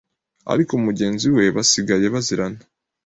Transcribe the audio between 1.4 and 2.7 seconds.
basigaye bazirana